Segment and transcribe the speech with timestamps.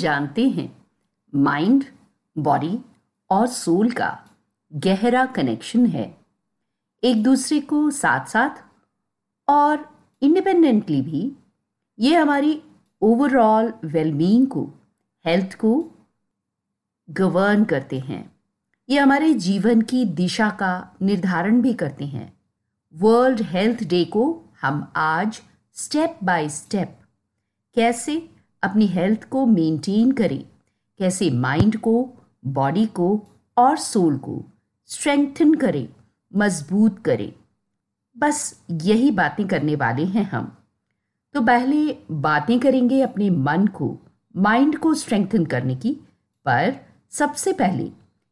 [0.00, 0.68] जानते हैं।
[1.34, 1.84] Mind
[2.36, 2.78] body
[3.30, 4.10] और सोल का
[4.72, 6.06] गहरा कनेक्शन है।
[7.04, 8.64] एक दूसरे को साथ साथ
[9.48, 9.88] और
[10.22, 11.32] इंडिपेंडेंटली भी
[11.98, 12.62] ये हमारी
[13.02, 14.62] ओवरऑल वेलबींग को
[15.26, 15.72] हेल्थ को
[17.10, 18.22] गवर्न करते हैं।
[18.88, 20.72] ये हमारे जीवन की दिशा का
[21.02, 22.32] निर्धारण भी करते हैं।
[22.94, 24.24] वर्ल्ड हेल्थ डे को
[24.62, 25.40] हम आज
[25.74, 26.98] स्टेप बाय स्टेप
[27.76, 28.16] कैसे
[28.62, 30.42] अपनी हेल्थ को मेंटेन करें।
[31.00, 31.94] कैसे माइंड को
[32.46, 33.08] बॉडी को
[33.56, 34.42] और सोल को
[34.90, 35.88] स्ट्रेंथन करें,
[36.32, 37.32] मज़बूत करें।
[38.16, 40.56] बस यही बातें करने वाले हैं हम।
[41.34, 43.96] तो पहले बातें करेंगे अपने मन को
[44.34, 45.92] माइंड को स्ट्रेंथन करने की।
[46.46, 46.74] पर
[47.10, 47.90] सबसे पहले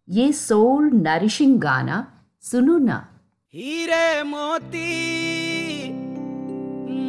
[0.09, 1.97] ये सोल नरिशिंग गाना
[2.43, 2.97] सुनो ना।
[3.55, 4.89] हीरे मोती,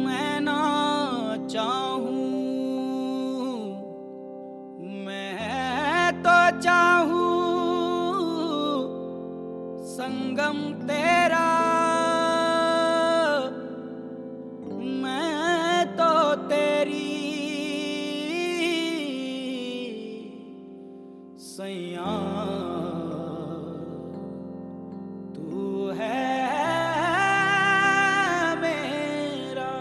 [0.04, 0.58] मैं ना
[1.50, 2.09] चाहूँ
[6.60, 7.30] चाहूँ
[9.84, 11.48] संगम तेरा।
[15.02, 17.08] मैं तो तेरी
[21.38, 22.12] सैया।
[25.34, 26.20] तू है
[28.60, 29.72] मेरा।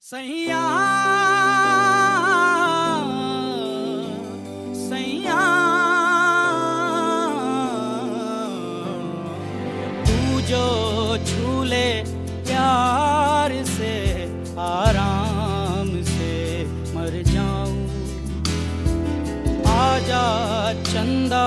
[0.00, 0.43] सैया।
[10.54, 11.86] जो झूले
[12.46, 13.94] प्यार से
[14.64, 16.34] आराम से
[16.94, 17.80] मर जाऊँ।
[19.74, 20.26] आजा
[20.90, 21.46] चंदा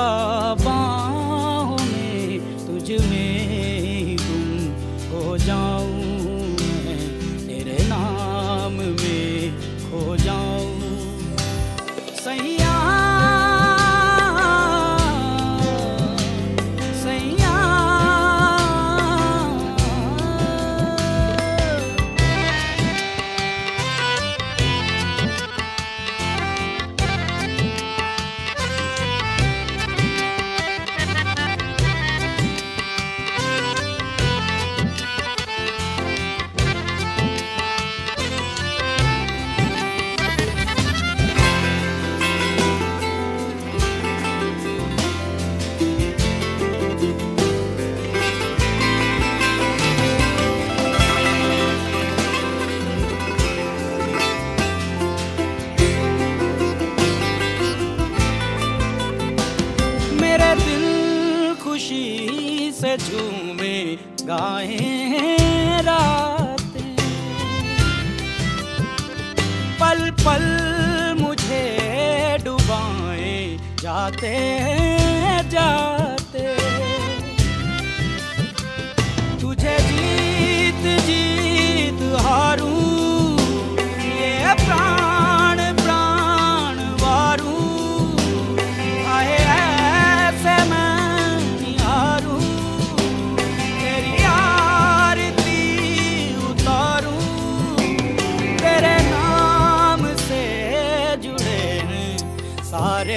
[102.77, 103.15] सारे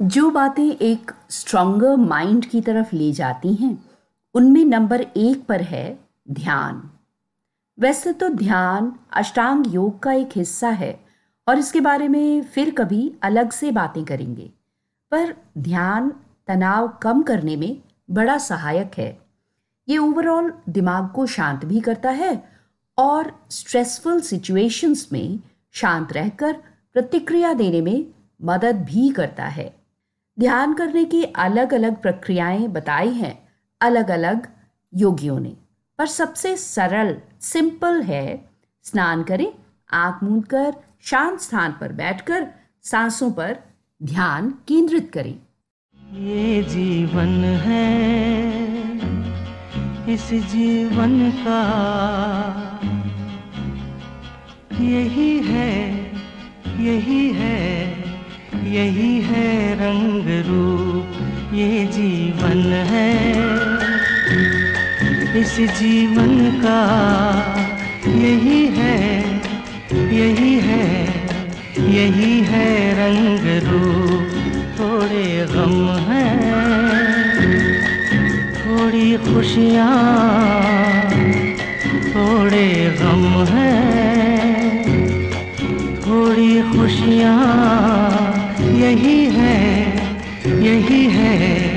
[0.00, 3.84] जो बातें एक स्ट्रॉन्गर माइंड की तरफ़ ले जाती हैं,
[4.34, 5.98] उनमें नंबर एक पर है
[6.30, 6.90] ध्यान।
[7.78, 10.98] वैसे तो ध्यान अष्टांग योग का एक हिस्सा है,
[11.46, 14.50] और इसके बारे में फिर कभी अलग से बातें करेंगे।
[15.12, 16.12] पर ध्यान
[16.48, 19.18] तनाव कम करने में बड़ा सहायक है।
[19.88, 22.42] ये ओवरऑल दिमाग को शांत भी करता है
[22.98, 25.38] और स्ट्रेसफुल सिचुएशंस में
[25.72, 26.52] शांत रहकर
[26.94, 28.06] प्रतिक्रिया देने में
[28.42, 29.74] मदद भी करता है।
[30.38, 33.36] ध्यान करने की अलग अलग प्रक्रियाएँ बताई हैं
[33.80, 34.46] अलग अलग
[34.92, 35.56] योगियों ने।
[35.98, 38.50] पर सबसे सरल सिंपल है।
[38.84, 39.52] स्नान करें,
[39.90, 42.46] आँख मूंद कर, शांत स्थान पर बैठकर
[42.82, 43.56] सांसों पर
[44.00, 45.34] ध्यान केंद्रित करें।
[46.22, 47.90] ये जीवन है,
[50.14, 51.60] इस जीवन का
[54.80, 55.70] यही है
[56.80, 57.60] यही है
[58.72, 64.61] यही है रंग रूप, ये जीवन है।
[65.36, 66.32] इस जीवन
[66.64, 66.80] का
[68.06, 69.22] यही है
[70.12, 71.06] यही है
[71.88, 74.28] यही है रंग रूप।
[74.78, 76.28] थोड़े गम है,
[78.58, 79.96] थोड़ी खुशियाँ,
[82.10, 82.68] थोड़े
[83.00, 83.24] गम
[83.54, 84.86] हैं,
[85.96, 87.38] थोड़ी खुशियाँ।
[88.74, 89.60] यही है
[90.62, 91.71] यही है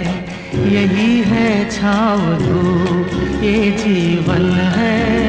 [0.68, 5.26] यही है छाव धूप, ये जीवन है।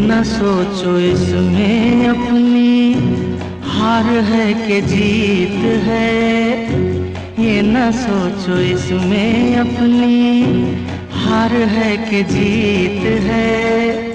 [0.00, 2.92] न सोचो इसमें अपनी,
[3.68, 6.67] हार है कि जीत है।
[7.48, 10.16] ये न सोचो इसमें अपनी
[11.12, 14.08] हार है कि जीत है।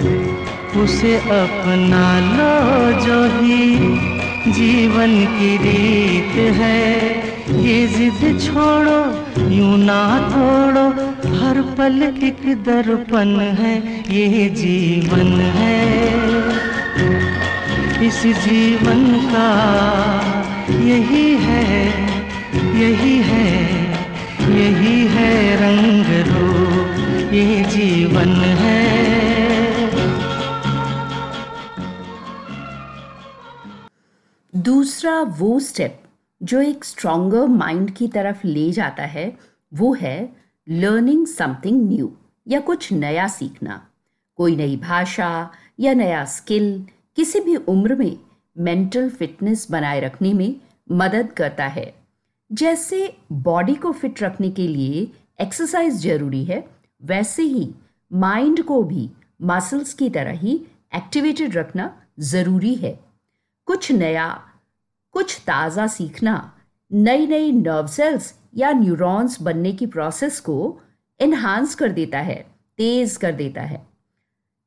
[0.83, 2.53] उसे अपना लो
[3.01, 3.65] जो ही
[4.51, 6.83] जीवन की रीत है।
[7.63, 8.99] ये जिद छोड़ो,
[9.49, 10.85] यूँ ना तोड़ो,
[11.37, 13.75] हर पल एक दर्पण है,
[14.09, 15.81] ये जीवन है।
[18.07, 19.49] इस जीवन का
[20.69, 21.32] यही
[22.83, 23.51] यही है
[24.51, 28.81] यही है रंग रूप, ये जीवन है।
[34.55, 36.03] दूसरा वो स्टेप
[36.43, 39.37] जो एक स्ट्रॉन्गर माइंड की तरफ़ ले जाता है,
[39.73, 40.29] वो है
[40.69, 42.11] लर्निंग समथिंग न्यू
[42.47, 43.87] या कुछ नया सीखना।
[44.37, 46.85] कोई नई भाषा या नया स्किल
[47.15, 48.17] किसी भी उम्र में
[48.57, 50.55] मेंटल फिटनेस बनाए रखने में
[50.91, 52.02] मदद करता है।
[52.53, 55.07] जैसे बॉडी को फिट रखने के लिए
[55.41, 56.63] एक्सरसाइज ज़रूरी है,
[57.01, 57.69] वैसे ही
[58.11, 59.09] माइंड को भी
[59.41, 60.55] मसल्स की तरह ही
[60.95, 62.99] एक्टिवेटेड रखना ज़रूरी है।
[63.67, 64.27] कुछ नया,
[65.15, 66.35] कुछ ताज़ा सीखना
[66.91, 70.79] नई नई नर्व सेल्स या न्यूरॉन्स बनने की प्रोसेस को
[71.19, 72.35] इन्हांस कर देता है,
[72.79, 73.85] तेज कर देता है।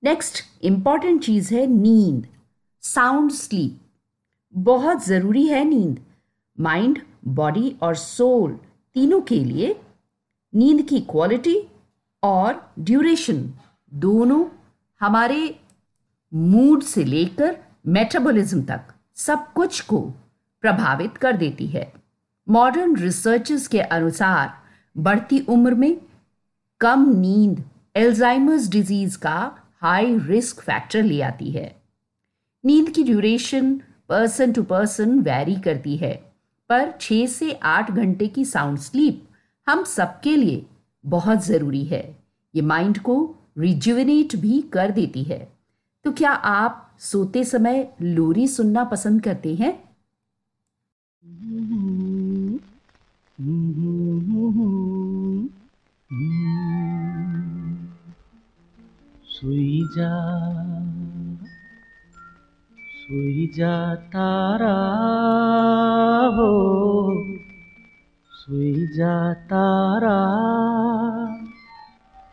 [0.02, 2.26] नेक्स्ट इंपॉर्टेंट चीज़ है नींद
[2.82, 3.80] साउंड स्लीप
[4.54, 6.00] बहुत ज़रूरी है नींद।
[6.58, 8.58] माइंड बॉडी और सोल
[8.94, 9.75] तीनों के लिए
[10.55, 11.56] नींद की क्वालिटी
[12.23, 13.52] और ड्यूरेशन
[13.94, 14.44] दोनों
[15.00, 15.61] हमारे
[16.34, 17.56] मूड से लेकर
[17.87, 18.81] मेटाबॉलिज्म तक
[19.17, 20.00] सब कुछ को
[20.61, 21.93] प्रभावित कर देती है।
[22.49, 24.52] मॉडर्न रिसर्चर्स के अनुसार
[24.96, 25.96] बढ़ती उम्र में
[26.81, 27.64] कम नींद
[27.96, 31.76] एल्जाइमर्स डिज़ीज़ का हाई रिस्क फैक्टर ले आती है।
[32.64, 36.35] नींद की duration person to person vary करती है।
[36.68, 39.28] पर छः से आठ घंटे की साउंड स्लीप
[39.68, 40.66] हम सबके लिए
[41.06, 42.16] बहुत ज़रूरी है।
[42.54, 45.52] ये माइंड को रिजुविनेट भी कर देती है।
[46.04, 49.86] तो क्या आप सोते समय लोरी सुनना पसंद करते हैं?
[59.28, 60.75] सुई जा
[63.06, 63.74] सुई जा
[64.12, 64.76] तारा
[66.36, 66.46] हो
[68.30, 69.12] सुई जा
[69.50, 70.14] तारा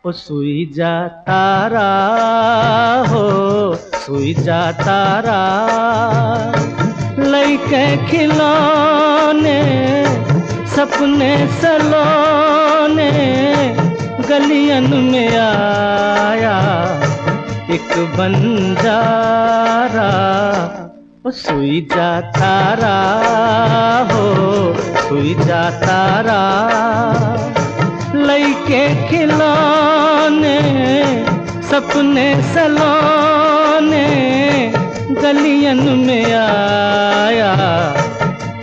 [0.05, 0.93] ओ सुई जा
[1.27, 1.85] तारा
[3.11, 3.21] हो
[4.05, 5.37] सुई जा तारा
[7.19, 9.61] लैके खिलौने,
[10.75, 13.11] सपने सलोने,
[14.29, 16.57] गलियन में आया।
[17.73, 20.09] एक बंजारा
[21.27, 22.97] ओ सुई जा तारा
[24.11, 24.25] हो,
[25.07, 26.41] सुई जा तारा।
[28.15, 30.59] लैके खिलौने,
[31.69, 34.05] सपने सलोने,
[35.21, 37.53] गलियन में आया।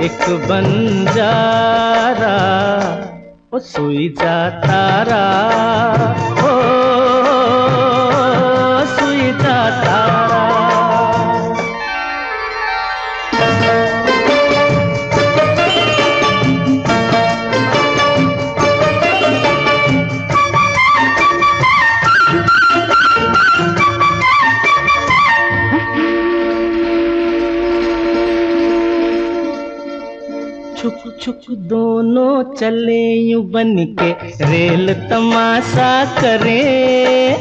[0.01, 2.37] एक बन बंजारा
[3.55, 5.25] ओ सुई जा तारा
[6.45, 6.60] ओ
[31.71, 37.37] दोनों चले यूँ बन के रेल तमाशा करे।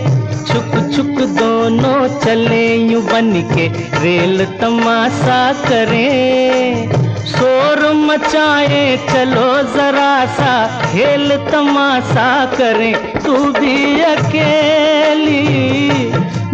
[0.48, 3.72] छुक छुक, दोनों चले यूँ बन के
[4.04, 6.90] रेल तमाशा करे।
[7.26, 15.42] शोर मचाए, चलो जरा सा खेल तमाशा करें। तू भी अकेली,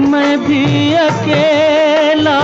[0.07, 2.39] मैं भी अकेला,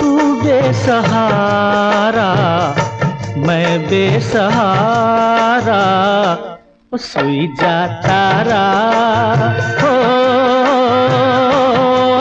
[0.00, 2.53] तू बेसहारा।
[3.46, 5.82] मैं बेसहारा
[6.96, 8.64] सोई जा तारा।
[9.80, 9.92] हो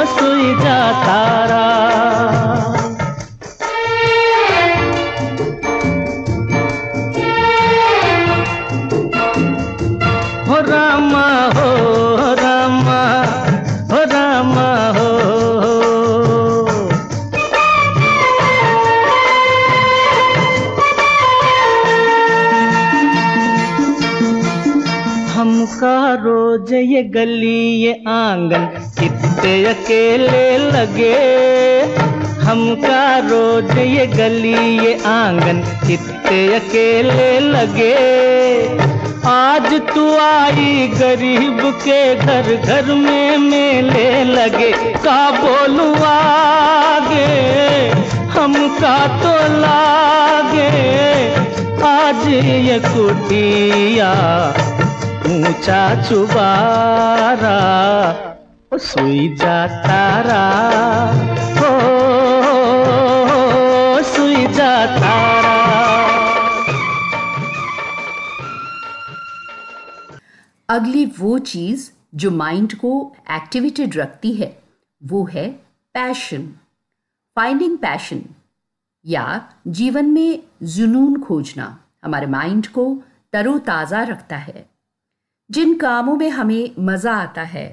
[0.06, 1.93] सुई जा तारा।
[27.04, 28.66] गली ये आँगन
[29.00, 31.14] कितने अकेले लगे।
[32.42, 37.94] हमका रोज ये गली ये आँगन कितने अकेले लगे।
[39.28, 47.26] आज तू आई गरीब के घर घर में मेले लगे। का बोलू आगे?
[48.40, 50.70] हमका तो लागे।
[51.84, 54.14] आज ये कुटिया
[55.24, 57.60] ऊँचा चुबारा,
[58.74, 60.42] सुई जा तारा।
[61.58, 61.70] हो
[64.04, 65.54] सुई जा तारा।
[70.70, 72.92] अगली वो चीज़ जो माइंड को
[73.32, 74.58] एक्टिवेटेड रखती है,
[75.02, 75.50] वो है
[75.96, 76.48] पैशन
[77.36, 78.22] फाइंडिंग पैशन
[79.06, 83.02] या जीवन में जुनून खोजना हमारे माइंड को
[83.34, 84.73] तरोताज़ा रखता है।
[85.54, 87.66] जिन कामों में हमें मज़ा आता है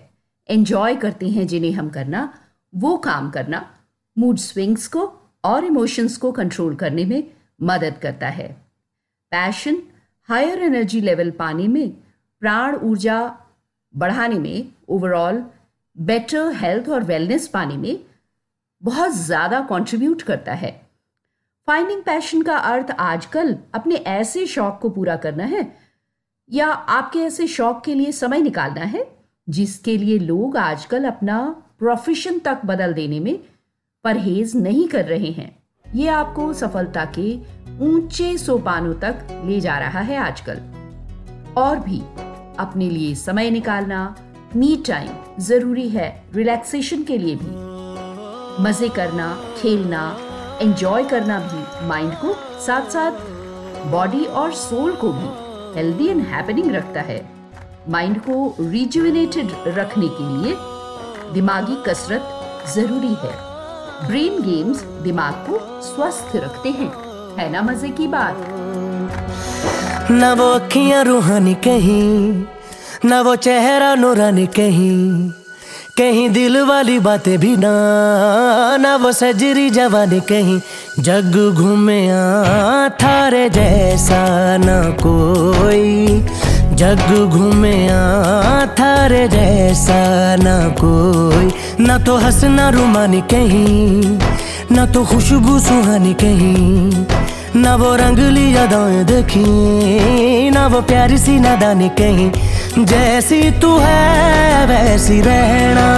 [0.49, 2.33] एंजॉय करते हैं जिन्हें हम करना,
[2.73, 3.65] वो काम करना
[4.17, 5.05] मूड स्विंग्स को
[5.45, 7.23] और इमोशंस को कंट्रोल करने में
[7.63, 8.49] मदद करता है।
[9.33, 9.83] पैशन
[10.29, 11.91] हायर एनर्जी लेवल पाने में,
[12.43, 13.19] प्राण ऊर्जा
[13.95, 15.43] बढ़ाने में ओवरऑल
[15.97, 17.99] बेटर हेल्थ और वेलनेस पाने में
[18.83, 20.81] बहुत ज़्यादा कंट्रीब्यूट करता है।
[21.69, 25.69] फाइंडिंग पैशन का अर्थ आजकल अपने ऐसे शौक को पूरा करना है
[26.53, 29.07] या आपके ऐसे शौक के लिए समय निकालना है,
[29.49, 31.39] जिसके लिए लोग आजकल अपना
[31.79, 33.39] प्रोफेशन तक बदल देने में
[34.05, 35.51] परहेज नहीं कर रहे हैं।
[35.95, 37.35] ये आपको सफलता के
[37.81, 40.61] ऊँचे सोपानों तक ले जा रहा है आजकल।
[41.57, 42.01] और भी
[42.59, 44.17] अपने लिए समय निकालना
[44.57, 50.17] मी टाइम ज़रूरी है रिलैक्सेशन के लिए भी। मज़े करना, खेलना
[50.63, 53.13] एंजॉय करना भी माइंड को साथ साथ
[53.91, 55.40] बॉडी और सोल को भी।
[55.77, 57.21] हेल्दी एंड हैपनिंग रखता है।
[57.89, 60.55] माइंड को रिजुविनेटेड रखने के लिए
[61.35, 63.35] दिमागी कसरत ज़रूरी है।
[64.07, 66.93] ब्रेन गेम्स दिमाग को स्वस्थ रखते हैं।
[67.39, 68.47] है ना मज़े की बात?
[70.11, 72.45] ना वो अखियाँ रूहानी कहीं,
[73.05, 75.31] ना वो चेहरा नूरानी कहीं।
[76.01, 77.71] कहीं दिल वाली बातें भी ना
[78.81, 80.61] ना वो सजरी जवानी कहीं
[80.99, 82.01] जग घूमे
[83.03, 84.23] थारे जैसा
[84.57, 86.07] ना कोई।
[86.73, 87.75] जग घूमे
[88.81, 90.01] थारे जैसा
[90.37, 94.19] ना कोई। ना तो हंसना रुमानी कहीं,
[94.73, 97.07] ना तो खुशबू सुहानी कहीं।
[97.55, 102.31] ना वो रंगली यादाएँ देखी, ना वो प्यारी सी नादानी कहीं।
[102.79, 105.89] जैसी तू है, वैसी रहना।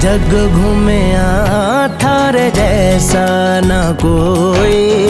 [0.00, 1.14] जग घूमे
[1.96, 3.26] थारे जैसा
[3.60, 5.08] ना कोई।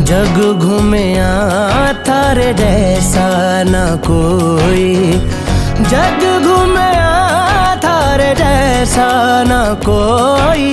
[0.00, 1.14] जग घूमे
[2.08, 4.94] थारे जैसा ना कोई।
[5.80, 6.90] जग घूमे
[7.78, 9.08] थारे जैसा
[9.42, 10.72] ना कोई।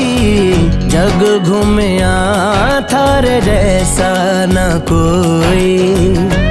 [0.87, 1.97] जग घूमे
[2.93, 4.13] थारे जैसा
[4.45, 6.50] ना कोई।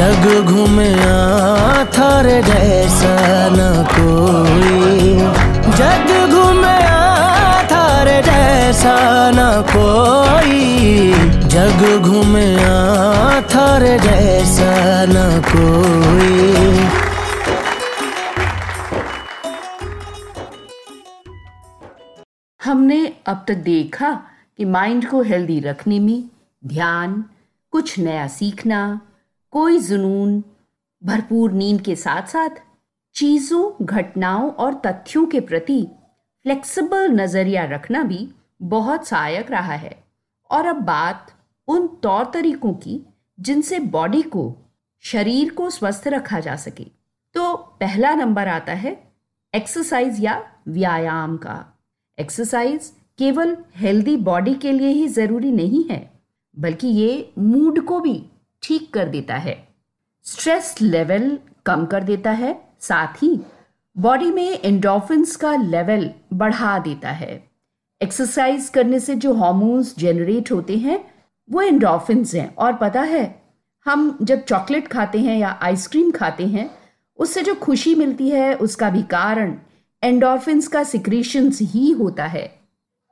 [0.00, 0.94] जग घूमे
[1.84, 3.16] थारे जैसा
[3.52, 5.14] न कोई।
[5.76, 6.78] जग घूमे
[7.72, 8.94] थारे जैसा
[9.30, 9.40] न
[9.72, 11.12] कोई।
[11.48, 12.46] जग घूमे
[13.54, 14.72] थारे जैसा
[15.08, 16.88] न कोई।
[22.64, 24.10] हमने अब तक देखा
[24.56, 26.24] कि माइंड को हेल्दी रखने में
[26.66, 27.24] ध्यान,
[27.70, 29.00] कुछ नया सीखना
[29.52, 30.42] कोई जुनून,
[31.02, 32.60] भरपूर नींद के साथ साथ
[33.16, 35.82] चीज़ों, घटनाओं और तथ्यों के प्रति
[36.44, 38.28] फ्लेक्सिबल नज़रिया रखना भी
[38.62, 39.96] बहुत सहायक रहा है।
[40.50, 41.32] और अब बात
[41.68, 43.00] उन तौर तरीकों की
[43.38, 44.54] जिनसे बॉडी को,
[45.04, 46.84] शरीर को स्वस्थ रखा जा सके।
[47.34, 48.96] तो पहला नंबर आता है
[49.54, 51.64] एक्सरसाइज या व्यायाम का।
[52.18, 56.10] एक्सरसाइज केवल हेल्दी बॉडी के लिए ही ज़रूरी नहीं है,
[56.56, 58.22] बल्कि ये मूड को भी
[58.62, 59.68] ठीक कर देता है।
[60.24, 63.40] स्ट्रेस लेवल कम कर देता है, साथ ही
[63.98, 67.50] बॉडी में एंडोफिन्स का लेवल बढ़ा देता है।
[68.02, 71.14] एक्सरसाइज करने से जो हॉर्मोन्स जनरेट होते हैं,
[71.50, 73.42] वो एंडोफिन्स हैं। और पता है,
[73.86, 76.70] हम जब चॉकलेट खाते हैं या आइसक्रीम खाते हैं,
[77.18, 79.58] उससे जो खुशी मिलती है, उसका भी कारण
[80.02, 82.60] एंडोर्फिन्स का सिक्रेशंस ही होता है।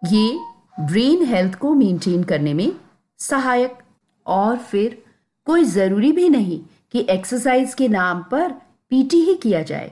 [0.08, 0.38] ये
[0.80, 2.72] ब्रेन हेल्थ को मेंटेन करने में
[3.18, 3.78] सहायक
[4.26, 5.02] और फिर
[5.48, 6.58] कोई ज़रूरी भी नहीं
[6.92, 8.50] कि एक्सरसाइज के नाम पर
[8.90, 9.90] पीटी ही किया जाए।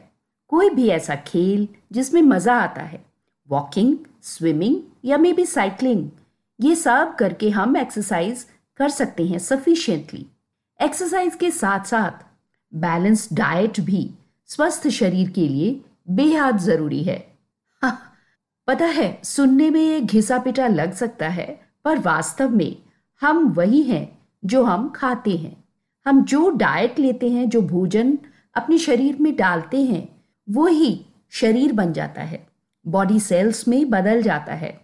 [0.48, 3.04] कोई भी ऐसा खेल जिसमें मज़ा आता है
[3.48, 6.08] वॉकिंग स्विमिंग या मे बी साइकिलिंग
[6.60, 10.26] ये सब करके हम एक्सरसाइज कर सकते हैं सफिशियंटली
[10.80, 12.24] एक्सरसाइज के साथ साथ
[12.72, 14.10] बैलेंस डाइट भी
[14.46, 17.18] स्वस्थ शरीर के लिए बेहद ज़रूरी है।
[17.82, 17.98] हाँ,
[18.68, 21.48] पता है सुनने में ये घिसा पिटा लग सकता है
[21.84, 22.76] पर वास्तव में
[23.22, 24.15] हम वही हैं
[24.46, 25.64] जो हम खाते हैं।
[26.06, 28.18] हम जो डाइट लेते हैं, जो भोजन
[28.54, 30.16] अपने शरीर में डालते हैं
[30.50, 32.46] वो ही शरीर बन जाता है।
[32.86, 34.80] बॉडी सेल्स में बदल जाता है।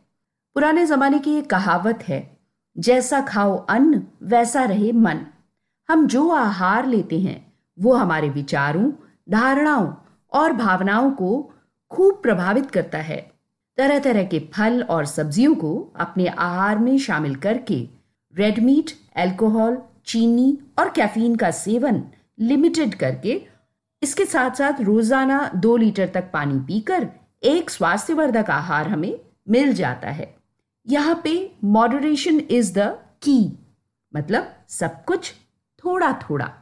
[0.54, 2.38] पुराने जमाने की एक कहावत है,
[2.78, 5.26] जैसा खाओ अन्न, वैसा रहे मन।
[5.90, 8.92] हम जो आहार लेते हैं, वो हमारे विचारों,
[9.30, 9.94] धारणाओं
[10.32, 11.52] और भावनाओं को
[11.90, 13.32] खूब प्रभावित करता है।
[13.76, 17.88] तरह तरह के फल और सब्जियों को अपने आहार में शामिल करके
[18.36, 22.02] रेड मीट एल्कोहल चीनी और कैफीन का सेवन
[22.40, 23.40] लिमिटेड करके
[24.02, 27.08] इसके साथ साथ रोज़ाना दो लीटर तक पानी पीकर
[27.42, 30.34] एक स्वास्थ्यवर्धक आहार हमें मिल जाता है।
[30.86, 32.88] यहाँ पे मॉडरेशन इज़ द
[33.22, 33.38] की
[34.14, 35.32] मतलब सब कुछ
[35.84, 36.52] थोड़ा थोड़ा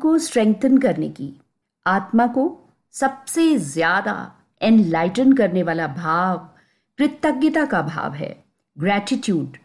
[0.00, 1.32] को स्ट्रेंथन करने की,
[1.86, 2.44] आत्मा को
[2.94, 4.14] सबसे ज़्यादा
[4.60, 6.38] एनलाइटन करने वाला भाव,
[6.98, 8.36] कृतज्ञता का भाव है।
[8.76, 9.56] ग्रैटिट्यूड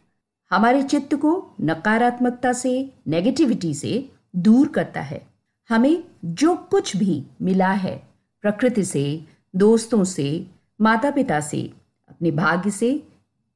[0.52, 2.74] हमारे चित्त को नकारात्मकता से
[3.08, 5.21] नेगेटिविटी से दूर करता है।
[5.69, 7.95] हमें जो कुछ भी मिला है,
[8.43, 10.48] प्रकृति से, दोस्तों से
[10.80, 11.62] माता पिता से,
[12.10, 13.02] अपने भाग्य से,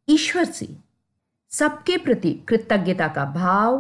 [0.08, 0.68] ईश्वर से,
[1.52, 3.78] सबके प्रति कृतज्ञता का भाव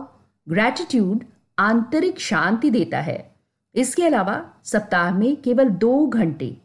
[0.47, 1.23] ग्रैटिट्यूड
[1.59, 3.35] आंतरिक शांति देता है।
[3.75, 6.57] इसके अलावा सप्ताह में केवल दो घंटे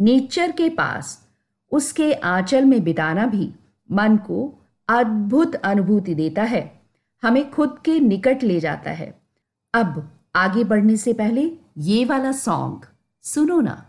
[0.00, 1.28] नेचर के पास,
[1.72, 3.52] उसके आंचल में बिताना भी
[3.92, 4.54] मन को
[4.88, 6.80] अद्भुत अनुभूति देता है।
[7.22, 9.18] हमें खुद के निकट ले जाता है।
[9.74, 12.86] अब आगे बढ़ने से पहले ये वाला सॉन्ग
[13.22, 13.86] सुनो ना।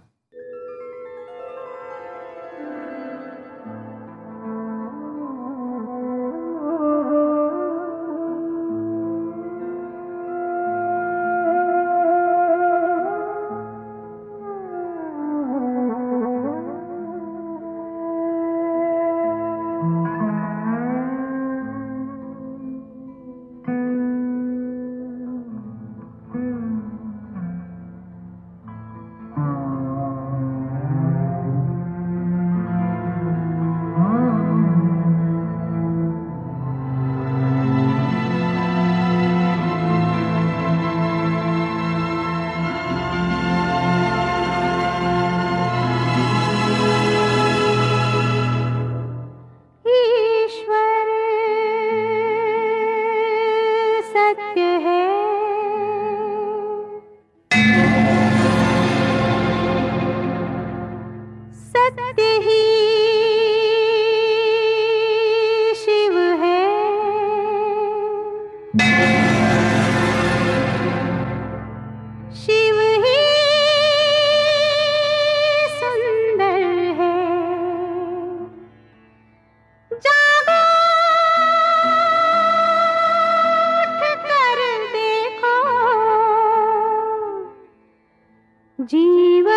[88.92, 89.57] जीवन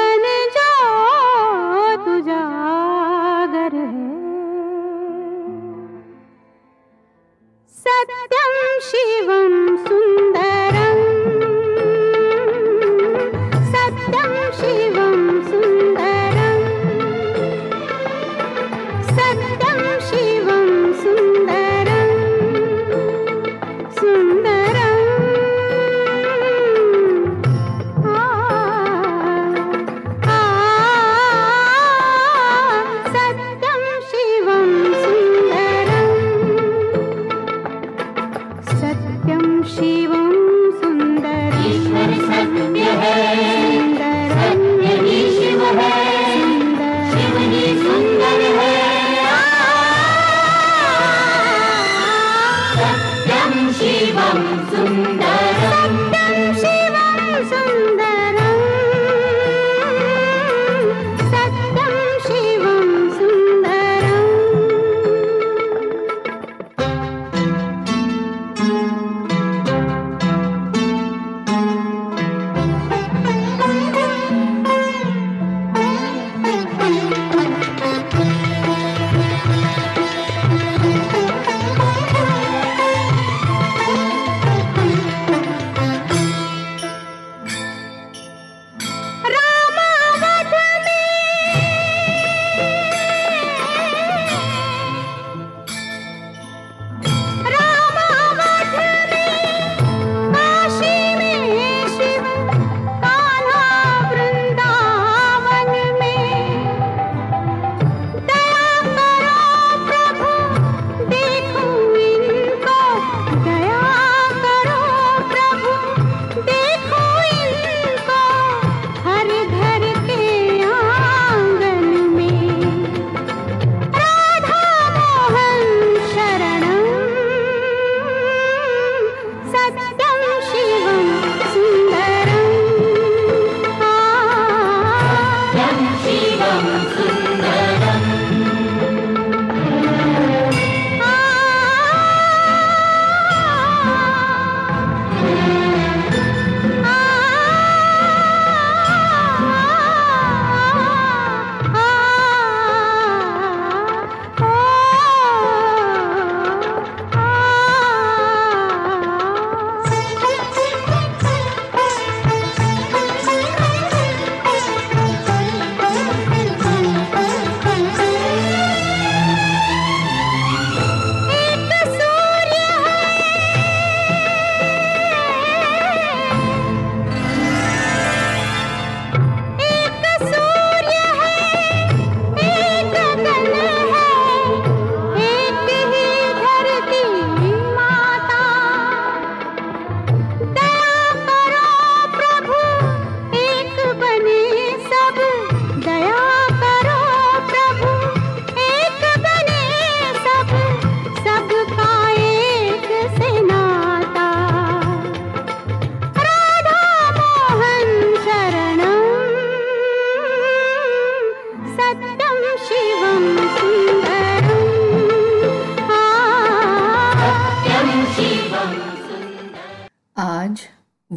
[53.81, 54.41] शिवं
[54.71, 55.40] सुन्दर।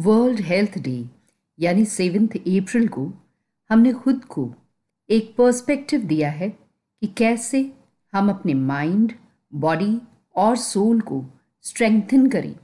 [0.04, 1.04] वर्ल्ड हेल्थ डे,
[1.58, 3.12] यानी सेवन्थ अप्रैल को,
[3.70, 4.54] हमने खुद को
[5.10, 7.72] एक पर्सपेक्टिव दिया है कि कैसे
[8.12, 9.12] हम अपने माइंड
[9.54, 10.00] बॉडी
[10.36, 11.24] और सोल को
[11.62, 12.54] स्ट्रेंथन करें।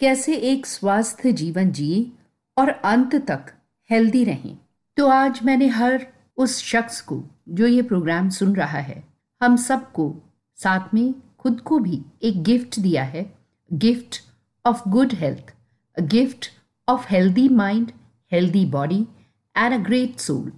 [0.00, 2.10] कैसे एक स्वस्थ जीवन जिए
[2.56, 3.52] और अंत तक
[3.90, 4.58] हेल्दी रहें।
[4.96, 6.06] तो आज मैंने हर
[6.36, 9.04] उस शख्स को जो ये प्रोग्राम सुन रहा है,
[9.42, 10.14] हम सबको
[10.56, 13.30] साथ में खुद को भी एक गिफ्ट दिया है।
[13.72, 14.22] Gift
[14.66, 15.54] of good health
[16.00, 16.55] gift
[16.88, 17.90] of healthy mind
[18.32, 19.00] healthy body
[19.56, 20.52] and a great soul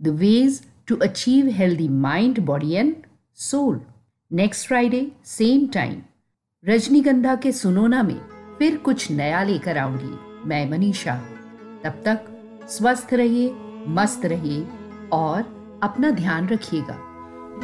[0.00, 2.94] the ways to achieve healthy mind body and
[3.38, 3.80] soul
[4.30, 6.00] next Friday same time
[6.64, 8.18] Rajnigandha के सुनोना में
[8.58, 11.16] फिर कुछ नया लेकर आऊँगी मैं मनीषा
[11.84, 12.26] तब तक
[12.70, 13.52] स्वस्थ रहिए
[13.88, 14.66] मस्त रहिए
[15.12, 16.98] और अपना ध्यान रखिएगा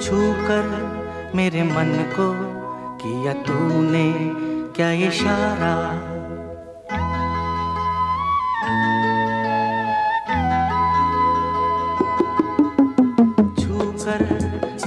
[0.01, 2.33] छू कर मेरे मन को
[3.03, 4.09] किया तूने
[4.77, 6.12] क्या इशारा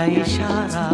[0.00, 0.84] क्या इशारा।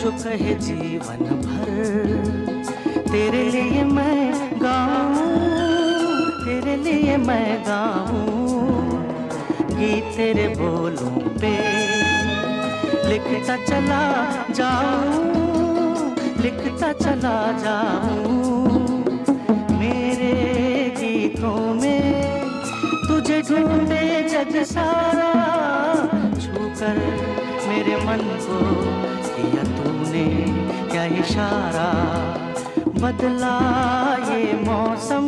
[0.00, 1.66] जो कहे जीवन भर
[3.10, 5.19] तेरे लिए मैं गाऊं
[6.70, 8.90] तेरे लिए मैं गाऊं।
[9.70, 11.50] गीत तेरे बोलों पे
[13.08, 14.02] लिखता चला
[14.50, 18.68] जाऊँ, लिखता चला जाऊँ।
[19.78, 20.34] मेरे
[20.98, 22.04] गीतों में
[23.08, 25.32] तुझे ढूंढे जग सारा
[26.38, 27.00] छू कर
[27.66, 28.60] मेरे मन को
[29.26, 30.26] किया तूने
[30.92, 31.90] क्या इशारा।
[33.02, 33.56] बदला
[34.30, 35.26] ये मौसम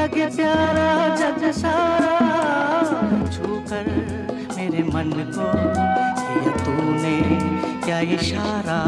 [0.00, 2.14] लगे प्यारा जग सारा।
[3.34, 3.90] छू कर
[4.56, 5.48] मेरे मन को
[6.20, 7.16] किया तूने
[7.84, 8.80] क्या इशारा?